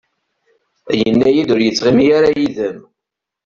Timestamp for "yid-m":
2.37-2.77